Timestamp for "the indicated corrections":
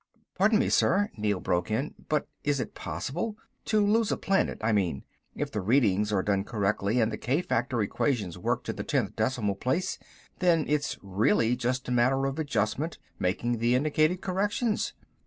13.59-14.93